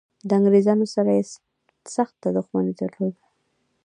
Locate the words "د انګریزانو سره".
0.27-1.09